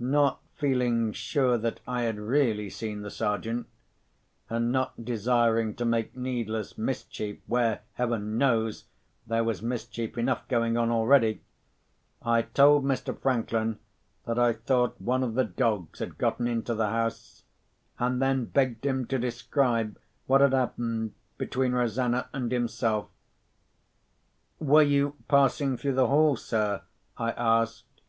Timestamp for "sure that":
1.12-1.78